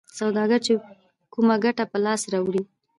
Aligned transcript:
سوداګر 0.19 0.59
چې 0.65 0.73
کومه 1.33 1.55
ګټه 1.63 1.83
په 1.91 1.97
لاس 2.05 2.21
راوړي 2.33 2.63